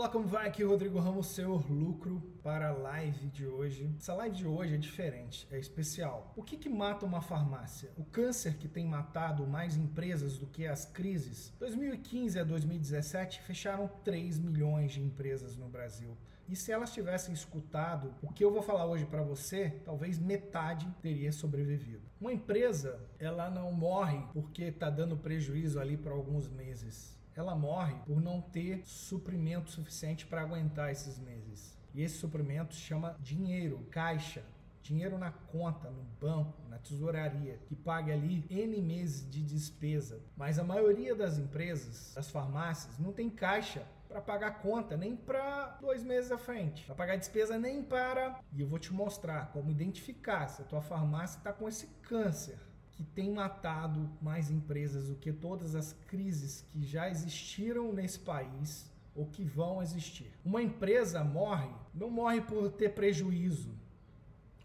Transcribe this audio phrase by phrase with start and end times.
[0.00, 0.48] Olá, como vai?
[0.48, 3.94] Aqui é Rodrigo Ramos, seu lucro para a live de hoje.
[3.98, 6.32] Essa live de hoje é diferente, é especial.
[6.34, 7.92] O que, que mata uma farmácia?
[7.98, 11.52] O câncer que tem matado mais empresas do que as crises?
[11.58, 16.16] 2015 a 2017 fecharam 3 milhões de empresas no Brasil.
[16.48, 20.88] E se elas tivessem escutado o que eu vou falar hoje para você, talvez metade
[21.02, 22.08] teria sobrevivido.
[22.18, 27.94] Uma empresa, ela não morre porque está dando prejuízo ali por alguns meses ela morre
[28.06, 31.76] por não ter suprimento suficiente para aguentar esses meses.
[31.94, 34.44] E esse suprimento chama dinheiro, caixa.
[34.82, 40.20] Dinheiro na conta, no banco, na tesouraria, que pague ali N meses de despesa.
[40.36, 45.78] Mas a maioria das empresas, das farmácias, não tem caixa para pagar conta, nem para
[45.80, 46.84] dois meses à frente.
[46.86, 48.40] Para pagar despesa, nem para.
[48.52, 52.58] E eu vou te mostrar como identificar se a tua farmácia está com esse câncer
[53.00, 58.92] que tem matado mais empresas do que todas as crises que já existiram nesse país
[59.14, 60.30] ou que vão existir.
[60.44, 63.74] Uma empresa morre, não morre por ter prejuízo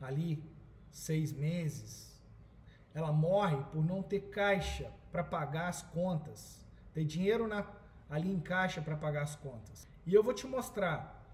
[0.02, 0.44] ali
[0.92, 2.14] seis meses.
[2.94, 6.60] Ela morre por não ter caixa para pagar as contas,
[6.94, 7.66] ter dinheiro na,
[8.10, 9.88] ali em caixa para pagar as contas.
[10.06, 11.25] E eu vou te mostrar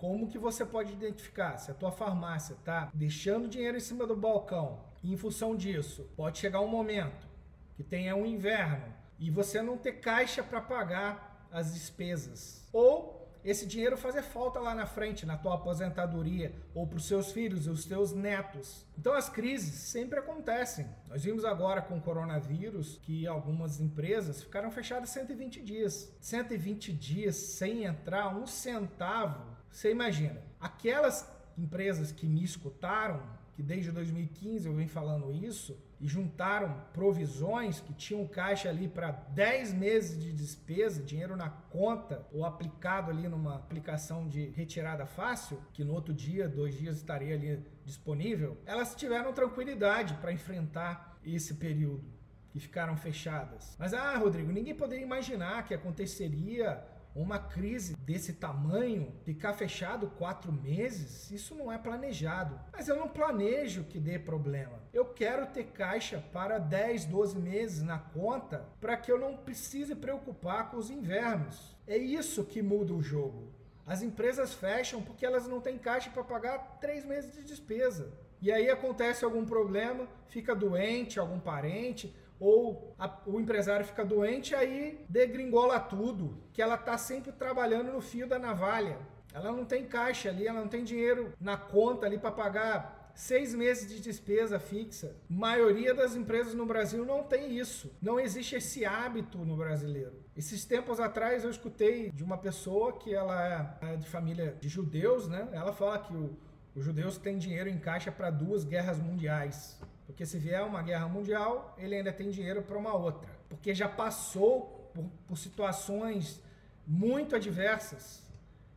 [0.00, 4.16] como que você pode identificar se a tua farmácia está deixando dinheiro em cima do
[4.16, 7.28] balcão e em função disso pode chegar um momento
[7.76, 13.66] que tenha um inverno e você não ter caixa para pagar as despesas ou esse
[13.66, 17.70] dinheiro fazer falta lá na frente, na tua aposentadoria, ou para os seus filhos e
[17.70, 18.84] os teus netos.
[18.98, 20.86] Então as crises sempre acontecem.
[21.08, 26.14] Nós vimos agora com o coronavírus que algumas empresas ficaram fechadas 120 dias.
[26.20, 33.22] 120 dias sem entrar um centavo você imagina, aquelas empresas que me escutaram,
[33.54, 39.10] que desde 2015 eu venho falando isso, e juntaram provisões que tinham caixa ali para
[39.10, 45.60] 10 meses de despesa, dinheiro na conta, ou aplicado ali numa aplicação de retirada fácil,
[45.74, 51.54] que no outro dia, dois dias estaria ali disponível, elas tiveram tranquilidade para enfrentar esse
[51.54, 52.04] período
[52.50, 53.76] que ficaram fechadas.
[53.78, 56.82] Mas ah, Rodrigo, ninguém poderia imaginar que aconteceria
[57.14, 62.58] uma crise desse tamanho, ficar fechado quatro meses, isso não é planejado.
[62.72, 64.80] Mas eu não planejo que dê problema.
[64.92, 69.94] Eu quero ter caixa para 10, 12 meses na conta para que eu não precise
[69.94, 71.76] preocupar com os invernos.
[71.86, 73.52] É isso que muda o jogo.
[73.86, 78.12] As empresas fecham porque elas não têm caixa para pagar três meses de despesa.
[78.40, 84.54] E aí acontece algum problema, fica doente, algum parente, ou a, o empresário fica doente,
[84.54, 88.98] aí degringola tudo, que ela está sempre trabalhando no fio da navalha.
[89.32, 93.54] Ela não tem caixa ali, ela não tem dinheiro na conta ali para pagar seis
[93.54, 95.14] meses de despesa fixa.
[95.28, 97.92] Maioria das empresas no Brasil não tem isso.
[98.00, 100.24] Não existe esse hábito no brasileiro.
[100.36, 105.28] Esses tempos atrás eu escutei de uma pessoa que ela é de família de judeus,
[105.28, 105.48] né?
[105.52, 106.36] Ela fala que o,
[106.74, 109.78] os judeus têm dinheiro em caixa para duas guerras mundiais.
[110.20, 113.30] Porque se vier uma guerra mundial, ele ainda tem dinheiro para uma outra.
[113.48, 116.42] Porque já passou por, por situações
[116.86, 118.22] muito adversas.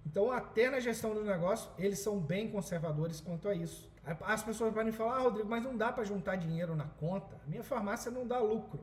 [0.05, 3.91] Então, até na gestão do negócio, eles são bem conservadores quanto a isso.
[4.21, 7.37] As pessoas podem falar, ah, Rodrigo, mas não dá para juntar dinheiro na conta.
[7.45, 8.79] Minha farmácia não dá lucro.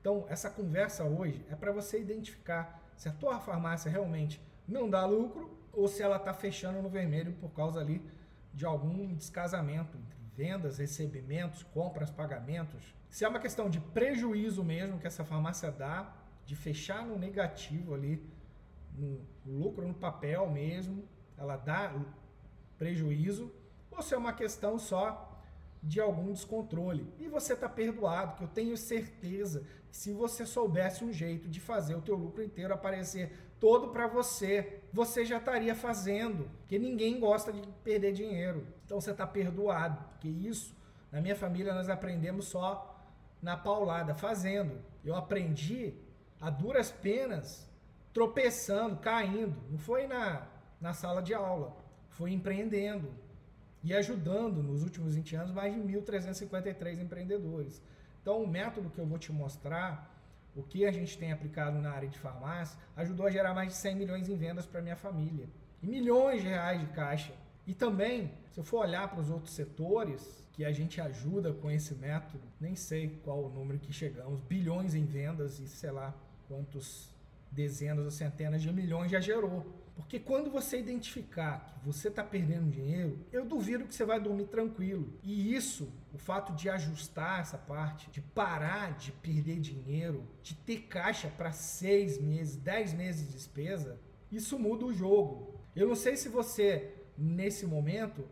[0.00, 5.06] Então, essa conversa hoje é para você identificar se a tua farmácia realmente não dá
[5.06, 8.04] lucro ou se ela está fechando no vermelho por causa ali
[8.52, 12.82] de algum descasamento entre vendas, recebimentos, compras, pagamentos.
[13.10, 17.92] Se é uma questão de prejuízo mesmo que essa farmácia dá, de fechar no negativo
[17.92, 18.26] ali,
[18.94, 21.04] no lucro no papel mesmo,
[21.36, 21.94] ela dá
[22.78, 23.52] prejuízo,
[23.90, 25.06] ou se é uma questão só
[25.82, 27.12] de algum descontrole.
[27.18, 31.60] E você está perdoado, que eu tenho certeza que se você soubesse um jeito de
[31.60, 37.20] fazer o teu lucro inteiro aparecer todo para você, você já estaria fazendo, porque ninguém
[37.20, 38.66] gosta de perder dinheiro.
[38.84, 40.74] Então você está perdoado, porque isso,
[41.12, 42.98] na minha família, nós aprendemos só
[43.42, 44.80] na paulada, fazendo.
[45.04, 45.94] Eu aprendi
[46.40, 47.68] a duras penas,
[48.12, 49.56] tropeçando, caindo.
[49.70, 50.46] Não foi na,
[50.80, 51.76] na sala de aula,
[52.08, 53.12] foi empreendendo
[53.82, 57.82] e ajudando nos últimos 20 anos mais de 1.353 empreendedores.
[58.20, 60.09] Então, o método que eu vou te mostrar,
[60.54, 63.74] o que a gente tem aplicado na área de farmácia, ajudou a gerar mais de
[63.74, 65.48] 100 milhões em vendas para minha família
[65.82, 67.32] e milhões de reais de caixa.
[67.66, 71.70] E também, se eu for olhar para os outros setores que a gente ajuda com
[71.70, 76.14] esse método, nem sei qual o número que chegamos, bilhões em vendas e sei lá
[76.48, 77.08] quantos
[77.50, 79.64] dezenas ou centenas de milhões já gerou.
[80.00, 84.46] Porque quando você identificar que você está perdendo dinheiro, eu duvido que você vai dormir
[84.46, 85.12] tranquilo.
[85.22, 90.82] E isso, o fato de ajustar essa parte, de parar de perder dinheiro, de ter
[90.82, 93.98] caixa para seis meses, dez meses de despesa,
[94.30, 95.60] Isso muda o jogo.
[95.74, 98.24] Eu não sei se você, nesse momento,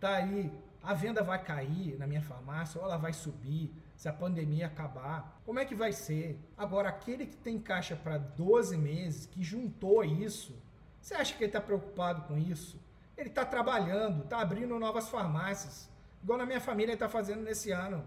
[0.00, 0.50] tá aí,
[0.82, 5.40] a venda vai cair na minha farmácia ou ela vai subir se a pandemia acabar.
[5.44, 6.40] Como é que vai ser?
[6.56, 10.54] Agora, aquele que tem caixa para 12 meses, que juntou isso,
[11.02, 12.80] você acha que ele está preocupado com isso?
[13.16, 15.90] Ele está trabalhando, está abrindo novas farmácias.
[16.22, 18.04] Igual na minha família está fazendo nesse ano.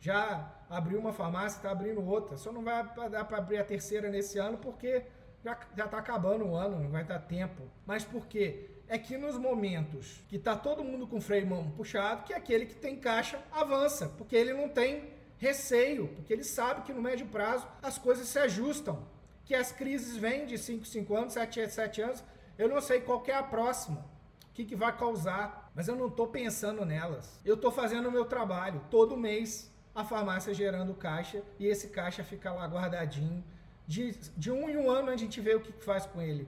[0.00, 2.38] Já abriu uma farmácia, está abrindo outra.
[2.38, 5.04] Só não vai dar para abrir a terceira nesse ano porque
[5.44, 7.62] já está acabando o ano, não vai dar tempo.
[7.84, 8.70] Mas por quê?
[8.88, 12.36] É que nos momentos que está todo mundo com o freio mão puxado, que é
[12.36, 17.02] aquele que tem caixa avança, porque ele não tem receio, porque ele sabe que no
[17.02, 19.06] médio prazo as coisas se ajustam,
[19.46, 22.24] que as crises vêm de 5, 5 anos, 7, 7 anos.
[22.58, 24.04] Eu não sei qual é a próxima,
[24.50, 27.40] o que, que vai causar, mas eu não estou pensando nelas.
[27.44, 28.82] Eu estou fazendo o meu trabalho.
[28.90, 33.42] Todo mês a farmácia gerando caixa e esse caixa fica lá guardadinho
[33.86, 36.46] de, de um em um ano a gente vê o que faz com ele.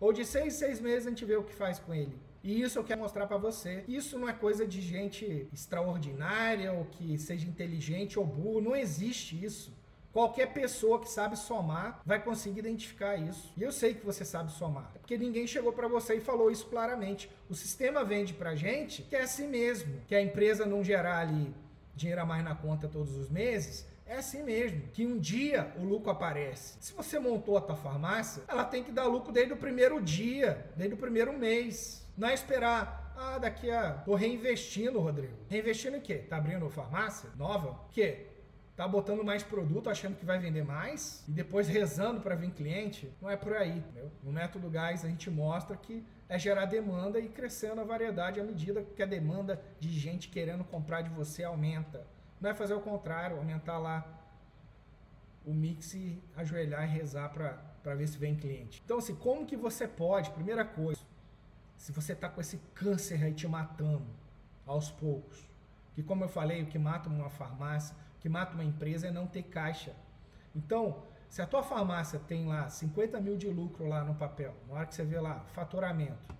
[0.00, 2.16] Ou de seis, seis meses a gente vê o que faz com ele.
[2.42, 3.84] E isso eu quero mostrar para você.
[3.86, 8.60] Isso não é coisa de gente extraordinária ou que seja inteligente ou burro.
[8.60, 9.72] Não existe isso.
[10.12, 13.52] Qualquer pessoa que sabe somar vai conseguir identificar isso.
[13.56, 14.90] E eu sei que você sabe somar.
[14.92, 17.30] Porque ninguém chegou para você e falou isso claramente.
[17.48, 20.02] O sistema vende pra gente que é assim mesmo.
[20.06, 21.54] Que a empresa não gerar ali
[21.94, 25.84] dinheiro a mais na conta todos os meses é assim mesmo, que um dia o
[25.84, 26.76] lucro aparece.
[26.80, 30.70] Se você montou a tua farmácia, ela tem que dar lucro desde o primeiro dia,
[30.76, 32.06] desde o primeiro mês.
[32.16, 33.92] Não é esperar, ah, daqui a...
[33.92, 35.32] Tô reinvestindo, Rodrigo.
[35.48, 36.16] Reinvestindo em quê?
[36.16, 37.70] Tá abrindo farmácia nova?
[37.70, 38.26] O quê?
[38.82, 41.22] Tá botando mais produto, achando que vai vender mais?
[41.28, 43.08] E depois rezando para vir cliente?
[43.22, 44.10] Não é por aí, entendeu?
[44.24, 48.42] No método Gás a gente mostra que é gerar demanda e crescendo a variedade à
[48.42, 52.04] medida que a demanda de gente querendo comprar de você aumenta.
[52.40, 54.04] Não é fazer o contrário, aumentar lá
[55.46, 58.82] o mix e ajoelhar e rezar para ver se vem cliente.
[58.84, 61.02] Então, assim, como que você pode, primeira coisa,
[61.76, 64.08] se você está com esse câncer aí te matando
[64.66, 65.48] aos poucos,
[65.94, 69.26] que como eu falei, o que mata uma farmácia, que mata uma empresa é não
[69.26, 69.92] ter caixa.
[70.54, 74.74] Então, se a tua farmácia tem lá 50 mil de lucro lá no papel, na
[74.74, 76.32] hora que você vê lá, faturamento,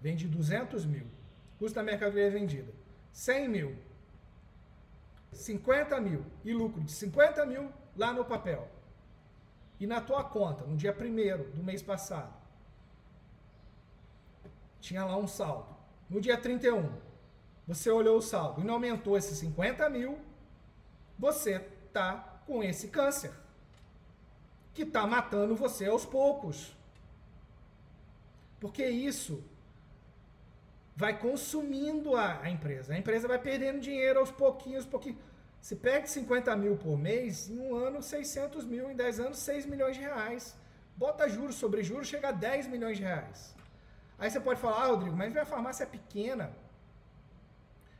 [0.00, 1.06] vende 200 mil,
[1.58, 2.72] custo da mercadoria vendida,
[3.12, 3.76] 100 mil,
[5.30, 8.66] 50 mil e lucro de 50 mil lá no papel.
[9.78, 12.32] E na tua conta, no dia 1 do mês passado,
[14.80, 15.76] tinha lá um saldo.
[16.08, 16.90] No dia 31,
[17.66, 20.18] você olhou o saldo e não aumentou esses 50 mil,
[21.18, 21.60] você
[21.92, 23.32] tá com esse câncer
[24.74, 26.74] que está matando você aos poucos.
[28.60, 29.42] Porque isso
[30.96, 32.94] vai consumindo a, a, empresa.
[32.94, 35.18] A empresa vai perdendo dinheiro aos pouquinhos, pouquinhos.
[35.60, 39.66] Se perde 50 mil por mês, em um ano 600 mil, em 10 anos 6
[39.66, 40.54] milhões de reais.
[40.96, 43.54] Bota juros sobre juros, chega a 10 milhões de reais.
[44.18, 46.52] Aí você pode falar, ah, Rodrigo, mas minha farmácia é pequena.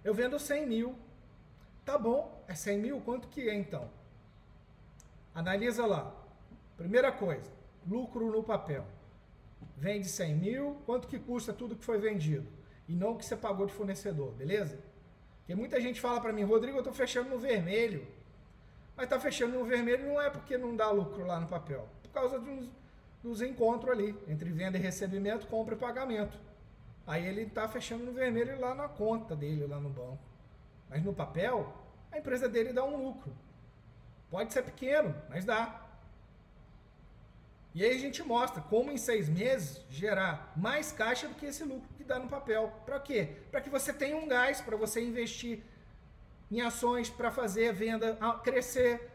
[0.05, 0.99] Eu vendo 100 mil.
[1.85, 3.01] Tá bom, é 100 mil?
[3.01, 3.91] Quanto que é então?
[5.35, 6.15] Analisa lá.
[6.77, 7.51] Primeira coisa,
[7.87, 8.85] lucro no papel.
[9.77, 12.47] Vende 100 mil, quanto que custa tudo que foi vendido?
[12.89, 14.79] e não o que você pagou de fornecedor, beleza?
[15.39, 18.07] Porque muita gente fala para mim, Rodrigo, eu estou fechando no vermelho.
[18.97, 22.11] Mas está fechando no vermelho não é porque não dá lucro lá no papel, por
[22.11, 22.69] causa dos,
[23.23, 26.39] dos encontros ali, entre venda e recebimento, compra e pagamento.
[27.07, 30.19] Aí ele está fechando no vermelho lá na conta dele, lá no banco.
[30.89, 31.73] Mas no papel,
[32.11, 33.35] a empresa dele dá um lucro.
[34.31, 35.81] Pode ser pequeno, mas dá.
[37.75, 41.65] E aí a gente mostra como em seis meses gerar mais caixa do que esse
[41.65, 42.73] lucro que dá no papel.
[42.87, 43.37] Para quê?
[43.51, 45.63] Para que você tenha um gás para você investir
[46.51, 49.11] em ações para fazer a venda crescer,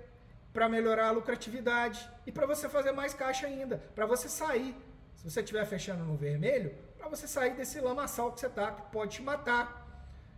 [0.51, 4.75] para melhorar a lucratividade e para você fazer mais caixa ainda, para você sair.
[5.15, 8.81] Se você estiver fechando no vermelho, para você sair desse lamaçal que você está, que
[8.91, 9.87] pode te matar.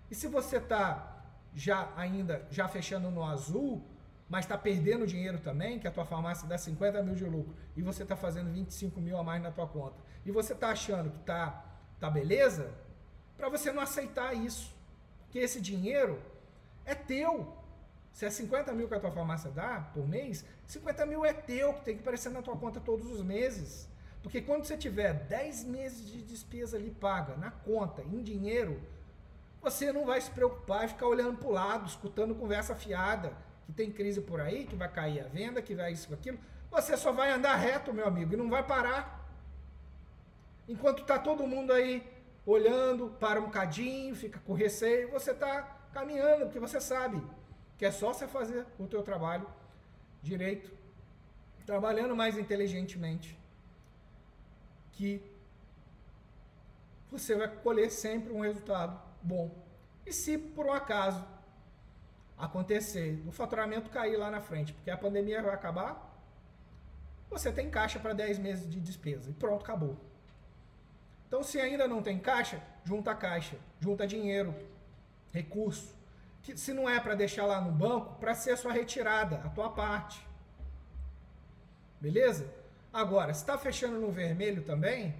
[0.09, 1.20] E se você está
[1.53, 3.85] já ainda já fechando no azul,
[4.29, 7.81] mas está perdendo dinheiro também, que a tua farmácia dá 50 mil de lucro e
[7.81, 11.19] você está fazendo 25 mil a mais na tua conta, e você está achando que
[11.19, 11.65] está
[11.99, 12.73] tá beleza,
[13.35, 14.73] para você não aceitar isso.
[15.23, 16.21] Porque esse dinheiro
[16.85, 17.57] é teu.
[18.11, 21.73] Se é 50 mil que a tua farmácia dá por mês, 50 mil é teu,
[21.73, 23.89] que tem que aparecer na tua conta todos os meses.
[24.21, 28.81] Porque quando você tiver 10 meses de despesa ali paga na conta, em dinheiro,
[29.61, 33.33] você não vai se preocupar e ficar olhando para o lado, escutando conversa fiada,
[33.65, 36.39] que tem crise por aí, que vai cair a venda, que vai isso, aquilo,
[36.71, 39.29] você só vai andar reto, meu amigo, e não vai parar.
[40.67, 42.03] Enquanto está todo mundo aí
[42.45, 45.63] olhando, para um cadinho, fica com receio, você está
[45.93, 47.21] caminhando, porque você sabe
[47.77, 49.47] que é só você fazer o teu trabalho
[50.23, 50.71] direito,
[51.65, 53.39] trabalhando mais inteligentemente.
[54.93, 55.21] que
[57.09, 59.51] você vai colher sempre um resultado bom.
[60.05, 61.25] E se por um acaso
[62.37, 66.09] acontecer o faturamento cair lá na frente, porque a pandemia vai acabar,
[67.29, 69.95] você tem caixa para 10 meses de despesa e pronto, acabou.
[71.27, 74.53] Então, se ainda não tem caixa, junta caixa, junta dinheiro,
[75.31, 75.95] recurso,
[76.41, 79.49] que se não é para deixar lá no banco, para ser a sua retirada, a
[79.49, 80.25] tua parte.
[82.01, 82.53] Beleza?
[82.91, 85.15] Agora, se está fechando no vermelho também,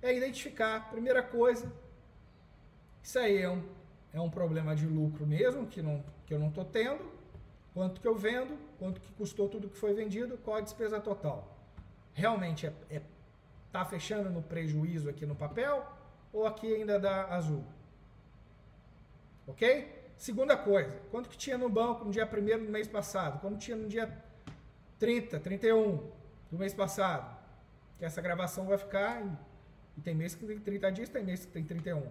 [0.00, 1.70] é identificar, primeira coisa,
[3.02, 3.62] isso aí é um,
[4.12, 7.04] é um problema de lucro mesmo, que, não, que eu não estou tendo,
[7.74, 11.56] quanto que eu vendo, quanto que custou tudo que foi vendido, qual a despesa total.
[12.14, 13.02] Realmente é, é
[13.72, 15.84] tá fechando no prejuízo aqui no papel
[16.32, 17.64] ou aqui ainda dá azul?
[19.46, 20.00] Ok?
[20.16, 23.40] Segunda coisa, quanto que tinha no banco no dia 1 do mês passado?
[23.40, 24.08] Quanto tinha no dia
[24.98, 25.96] 30, 31
[26.50, 27.36] do mês passado?
[27.98, 29.22] Que essa gravação vai ficar
[29.96, 32.06] e tem mês que tem 30 dias, tem mês que tem 31.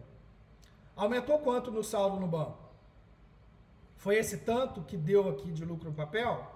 [0.95, 2.57] Aumentou quanto no saldo no banco?
[3.98, 6.50] Foi esse tanto que deu aqui de lucro no papel?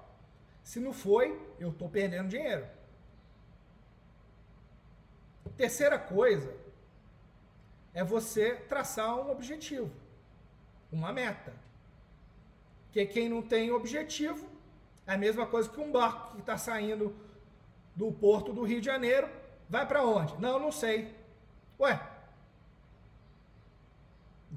[0.63, 2.65] Se não foi, eu estou perdendo dinheiro.
[5.55, 6.53] Terceira coisa
[7.93, 9.89] é você traçar um objetivo,
[10.91, 11.53] uma meta.
[12.91, 14.49] Que quem não tem objetivo
[15.07, 17.15] é a mesma coisa que um barco que está saindo
[17.95, 19.29] do porto do Rio de Janeiro
[19.69, 20.39] Vai para onde?
[20.39, 21.13] Não, não sei.
[21.79, 21.99] Ué.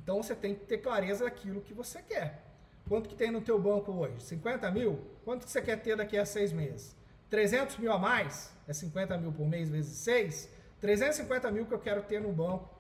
[0.03, 2.45] Então você tem que ter clareza daquilo que você quer.
[2.89, 4.23] Quanto que tem no teu banco hoje?
[4.23, 5.01] 50 mil?
[5.25, 6.97] Quanto que você quer ter daqui a seis meses?
[7.29, 8.51] 300 mil a mais?
[8.67, 10.49] É 50 mil por mês vezes 6?
[10.81, 12.71] 350 mil que eu quero ter no banco.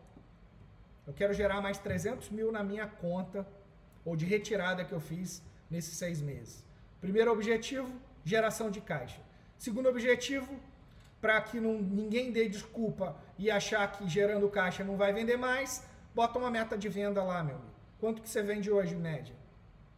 [1.06, 3.46] Eu quero gerar mais 300 mil na minha conta
[4.04, 6.64] ou de retirada que eu fiz nesses seis meses.
[7.00, 7.92] Primeiro objetivo,
[8.24, 9.20] geração de caixa.
[9.58, 10.58] Segundo objetivo,
[11.20, 15.84] para que não, ninguém dê desculpa e achar que gerando caixa não vai vender mais,
[16.14, 17.70] bota uma meta de venda lá, meu amigo.
[18.00, 19.34] Quanto que você vende hoje, em média?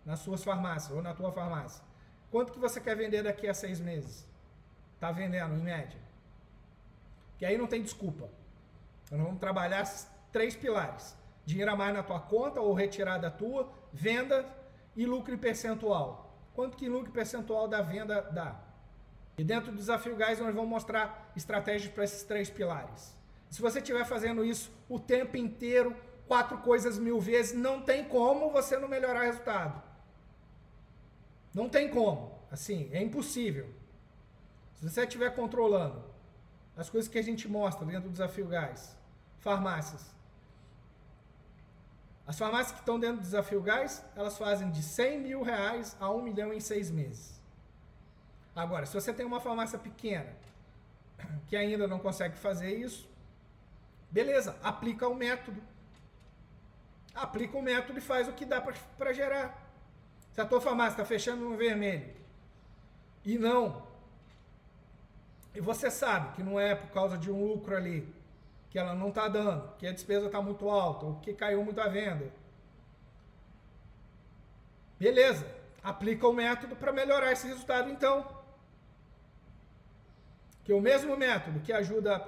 [0.04, 1.82] Nas suas farmácias ou na tua farmácia?
[2.30, 4.26] Quanto que você quer vender daqui a seis meses?
[4.98, 5.98] Tá vendendo, em média?
[7.38, 8.28] Que aí não tem desculpa.
[9.10, 9.84] Nós vamos trabalhar
[10.30, 11.16] três pilares.
[11.44, 14.46] Dinheiro a mais na tua conta ou retirada tua, venda
[14.94, 16.38] e lucro percentual.
[16.54, 18.60] Quanto que lucro percentual da venda dá?
[19.38, 23.16] E dentro do Desafio Gás, nós vamos mostrar estratégias para esses três pilares.
[23.50, 25.94] Se você estiver fazendo isso o tempo inteiro,
[26.28, 29.82] quatro coisas mil vezes, não tem como você não melhorar o resultado.
[31.52, 32.38] Não tem como.
[32.50, 33.68] Assim, é impossível.
[34.76, 36.02] Se você estiver controlando
[36.76, 38.96] as coisas que a gente mostra dentro do Desafio Gás,
[39.40, 40.14] farmácias.
[42.24, 46.08] As farmácias que estão dentro do Desafio Gás, elas fazem de 100 mil reais a
[46.08, 47.40] 1 milhão em seis meses.
[48.54, 50.32] Agora, se você tem uma farmácia pequena
[51.48, 53.09] que ainda não consegue fazer isso,
[54.10, 55.60] beleza, aplica o método.
[57.14, 59.70] Aplica o método e faz o que dá para gerar.
[60.32, 62.14] Se a tua farmácia está fechando no vermelho
[63.24, 63.82] e não,
[65.54, 68.06] e você sabe que não é por causa de um lucro ali,
[68.70, 71.80] que ela não está dando, que a despesa está muito alta, ou que caiu muito
[71.80, 72.30] a venda.
[74.98, 75.46] Beleza,
[75.82, 78.38] aplica o método para melhorar esse resultado então
[80.64, 82.26] que o mesmo método que ajuda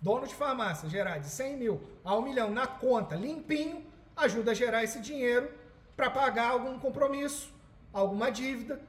[0.00, 3.84] dono de farmácia gerar de 100 mil a 1 milhão na conta limpinho,
[4.16, 5.50] ajuda a gerar esse dinheiro
[5.96, 7.52] para pagar algum compromisso,
[7.92, 8.80] alguma dívida,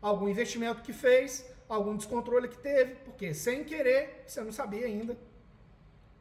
[0.00, 5.16] algum investimento que fez, algum descontrole que teve, porque sem querer você não sabia ainda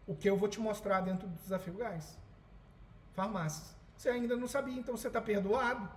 [0.07, 2.17] o que eu vou te mostrar dentro do desafio gás.
[3.13, 3.75] Farmácias.
[3.95, 5.89] Você ainda não sabia, então você está perdoado.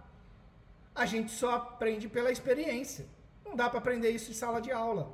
[0.95, 3.07] A gente só aprende pela experiência.
[3.45, 5.13] Não dá para aprender isso em sala de aula.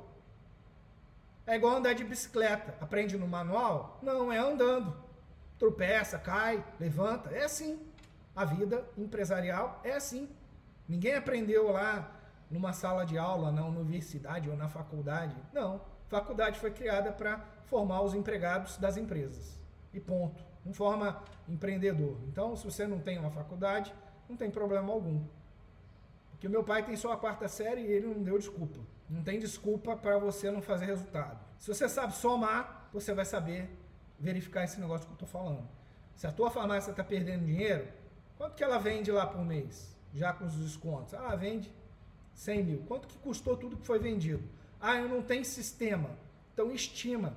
[1.51, 2.73] É igual andar de bicicleta.
[2.79, 3.99] Aprende no manual?
[4.01, 4.95] Não, é andando.
[5.59, 7.29] Tropeça, cai, levanta.
[7.31, 7.77] É assim.
[8.33, 10.29] A vida empresarial é assim.
[10.87, 12.09] Ninguém aprendeu lá
[12.49, 15.35] numa sala de aula, na universidade ou na faculdade.
[15.51, 15.81] Não.
[16.07, 19.59] Faculdade foi criada para formar os empregados das empresas.
[19.93, 20.41] E ponto.
[20.63, 22.17] Não forma empreendedor.
[22.29, 23.93] Então, se você não tem uma faculdade,
[24.29, 25.21] não tem problema algum.
[26.29, 28.79] Porque o meu pai tem só a quarta série e ele não deu desculpa.
[29.11, 31.37] Não tem desculpa para você não fazer resultado.
[31.59, 33.69] Se você sabe somar, você vai saber
[34.17, 35.67] verificar esse negócio que eu estou falando.
[36.15, 37.85] Se a tua farmácia está perdendo dinheiro,
[38.37, 39.93] quanto que ela vende lá por mês?
[40.13, 41.13] Já com os descontos.
[41.13, 41.69] Ah, vende
[42.35, 42.83] 100 mil.
[42.87, 44.43] Quanto que custou tudo que foi vendido?
[44.79, 46.09] Ah, eu não tenho sistema.
[46.53, 47.35] Então estima.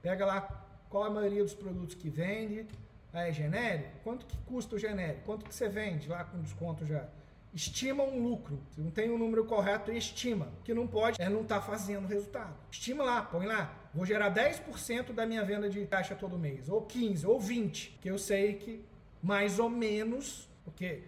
[0.00, 0.42] Pega lá
[0.88, 2.68] qual a maioria dos produtos que vende.
[3.12, 3.98] Ah, é genérico?
[4.04, 5.24] Quanto que custa o genérico?
[5.24, 7.08] Quanto que você vende lá com desconto já?
[7.56, 8.60] Estima um lucro.
[8.70, 10.52] Se não tem o um número correto, estima.
[10.60, 12.54] O que não pode é não estar tá fazendo resultado.
[12.70, 16.82] Estima lá, põe lá vou gerar 10% da minha venda de caixa todo mês, ou
[16.82, 18.84] 15, ou 20, que eu sei que
[19.22, 21.02] mais ou menos, porque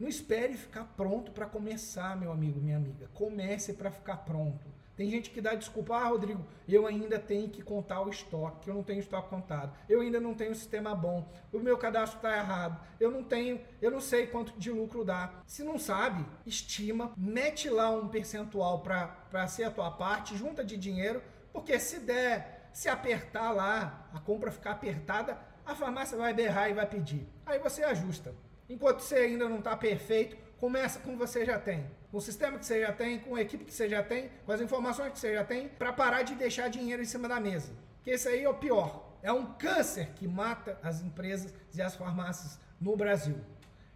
[0.00, 3.08] não espere ficar pronto para começar, meu amigo, minha amiga.
[3.14, 4.66] Comece para ficar pronto.
[4.96, 8.74] Tem gente que dá desculpa, ah, Rodrigo, eu ainda tenho que contar o estoque, eu
[8.74, 12.36] não tenho estoque contado, eu ainda não tenho um sistema bom, o meu cadastro está
[12.36, 15.42] errado, eu não tenho, eu não sei quanto de lucro dá.
[15.46, 20.76] Se não sabe, estima, mete lá um percentual para ser a tua parte, junta de
[20.76, 21.20] dinheiro,
[21.52, 25.36] porque se der, se apertar lá, a compra ficar apertada,
[25.66, 27.26] a farmácia vai berrar e vai pedir.
[27.44, 28.34] Aí você ajusta.
[28.68, 31.86] Enquanto você ainda não está perfeito, começa com o que você já tem.
[32.14, 34.52] Com o sistema que você já tem, com a equipe que você já tem, com
[34.52, 37.72] as informações que você já tem, para parar de deixar dinheiro em cima da mesa.
[38.04, 39.18] Que esse aí é o pior.
[39.20, 43.34] É um câncer que mata as empresas e as farmácias no Brasil.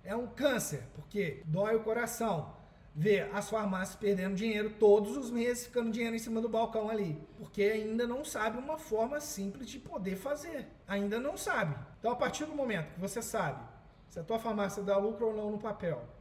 [0.02, 2.56] É um câncer, porque dói o coração
[2.92, 7.24] ver as farmácias perdendo dinheiro todos os meses, ficando dinheiro em cima do balcão ali,
[7.36, 10.66] porque ainda não sabe uma forma simples de poder fazer.
[10.88, 11.76] Ainda não sabe.
[12.00, 13.64] Então, a partir do momento que você sabe
[14.08, 16.17] se a tua farmácia dá lucro ou não no papel,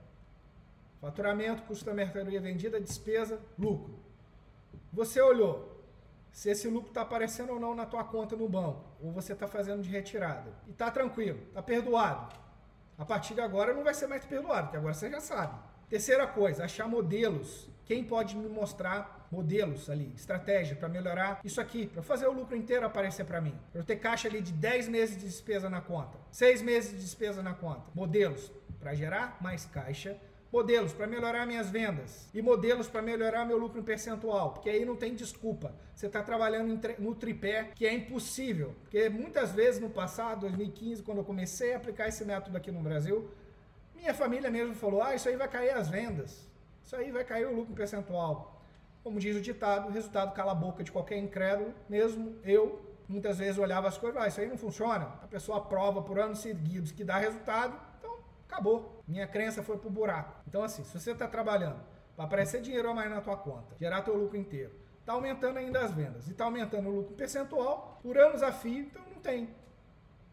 [0.99, 3.99] Faturamento, custo da mercadoria vendida, despesa, lucro.
[4.91, 5.77] Você olhou
[6.31, 9.47] se esse lucro está aparecendo ou não na tua conta no banco, ou você está
[9.47, 10.51] fazendo de retirada.
[10.67, 12.35] E está tranquilo, está perdoado.
[12.97, 15.57] A partir de agora não vai ser mais perdoado, porque agora você já sabe.
[15.89, 17.69] Terceira coisa, achar modelos.
[17.85, 22.55] Quem pode me mostrar modelos ali, estratégia para melhorar isso aqui, para fazer o lucro
[22.55, 23.57] inteiro aparecer para mim.
[23.71, 26.97] Para eu ter caixa ali de 10 meses de despesa na conta, 6 meses de
[26.97, 27.83] despesa na conta.
[27.95, 30.19] Modelos para gerar mais caixa
[30.51, 34.85] modelos para melhorar minhas vendas e modelos para melhorar meu lucro em percentual, porque aí
[34.85, 35.73] não tem desculpa.
[35.93, 41.19] Você está trabalhando no tripé, que é impossível, porque muitas vezes no passado, 2015, quando
[41.19, 43.29] eu comecei a aplicar esse método aqui no Brasil,
[43.95, 46.47] minha família mesmo falou: ah, isso aí vai cair as vendas,
[46.83, 48.61] isso aí vai cair o lucro em percentual.
[49.03, 52.85] Como diz o ditado, o resultado cala a boca de qualquer incrédulo, mesmo eu.
[53.07, 55.05] Muitas vezes olhava as coisas, ah, isso aí não funciona.
[55.23, 57.79] A pessoa prova por anos seguidos que dá resultado,
[58.47, 59.03] acabou.
[59.07, 60.41] Minha crença foi pro buraco.
[60.47, 61.79] Então, assim, se você está trabalhando
[62.15, 65.79] para aparecer dinheiro a mais na tua conta, gerar teu lucro inteiro, está aumentando ainda
[65.81, 69.49] as vendas e está aumentando o lucro percentual por anos a fio, então não tem.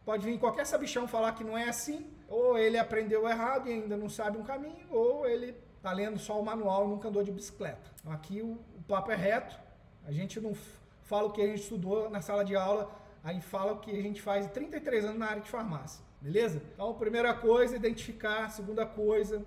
[0.05, 3.97] Pode vir qualquer sabichão falar que não é assim, ou ele aprendeu errado e ainda
[3.97, 7.31] não sabe um caminho, ou ele está lendo só o manual e nunca andou de
[7.31, 7.91] bicicleta.
[8.07, 9.59] Aqui o, o papo é reto,
[10.05, 10.55] a gente não
[11.03, 12.91] fala o que a gente estudou na sala de aula,
[13.23, 16.05] a gente fala o que a gente faz 33 anos na área de farmácia.
[16.25, 16.63] Beleza?
[16.73, 18.49] Então, primeira coisa, identificar.
[18.49, 19.45] Segunda coisa,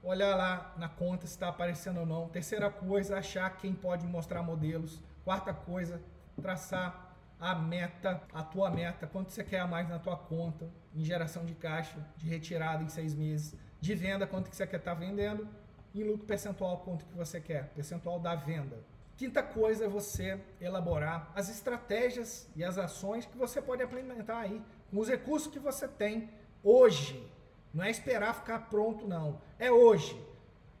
[0.00, 2.28] olhar lá na conta se está aparecendo ou não.
[2.28, 5.00] Terceira coisa, achar quem pode mostrar modelos.
[5.24, 6.00] Quarta coisa,
[6.40, 11.04] traçar a meta, a tua meta, quanto você quer a mais na tua conta, em
[11.04, 14.94] geração de caixa, de retirada em seis meses, de venda, quanto que você quer estar
[14.94, 15.48] tá vendendo,
[15.92, 18.78] e lucro percentual, quanto que você quer, percentual da venda.
[19.16, 24.62] Quinta coisa é você elaborar as estratégias e as ações que você pode implementar aí
[24.92, 26.28] com os recursos que você tem
[26.62, 27.26] hoje.
[27.72, 29.40] Não é esperar ficar pronto, não.
[29.58, 30.14] É hoje.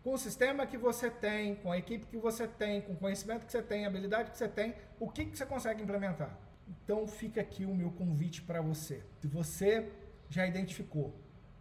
[0.04, 3.46] Com o sistema que você tem, com a equipe que você tem, com o conhecimento
[3.46, 6.36] que você tem, a habilidade que você tem, o que, que você consegue implementar?
[6.68, 9.02] Então fica aqui o meu convite para você.
[9.20, 9.90] Se você
[10.28, 11.14] já identificou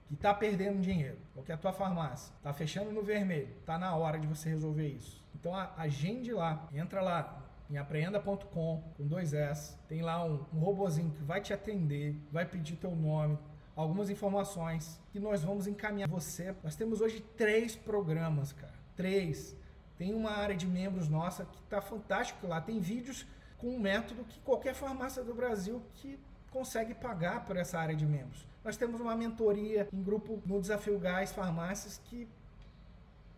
[0.08, 3.96] que está perdendo dinheiro, ou que a tua farmácia está fechando no vermelho, está na
[3.96, 5.26] hora de você resolver isso.
[5.34, 7.41] Então agende lá, entra lá
[7.72, 9.78] em apreenda.com, com dois S.
[9.88, 13.40] Tem lá um, um robozinho que vai te atender, vai pedir teu nome,
[13.76, 16.54] algumas informações que nós vamos encaminhar você.
[16.64, 18.74] Nós temos hoje três programas, cara.
[18.96, 19.56] Três.
[19.98, 22.60] Tem uma área de membros nossa que está fantástico lá.
[22.60, 23.26] Tem vídeos
[23.58, 26.20] com um método que qualquer farmácia do Brasil que
[26.52, 28.46] consegue pagar por essa área de membros.
[28.64, 32.28] Nós temos uma mentoria em grupo no Desafio Gás Farmácias que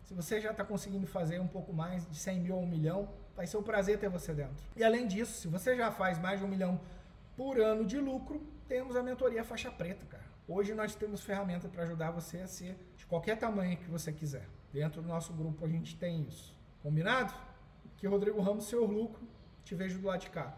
[0.04, 3.08] se você já está conseguindo fazer um pouco mais de 100 mil ou um milhão,
[3.36, 4.64] vai ser um prazer ter você dentro.
[4.76, 6.80] E além disso, se você já faz mais de um milhão
[7.36, 10.24] por ano de lucro, temos a mentoria faixa preta, cara.
[10.46, 14.46] Hoje nós temos ferramentas para ajudar você a ser de qualquer tamanho que você quiser.
[14.72, 16.54] Dentro do nosso grupo a gente tem isso.
[16.82, 17.32] Combinado?
[17.96, 19.26] Que Rodrigo Ramos, seu lucro.
[19.64, 20.56] Te vejo do lado de cá.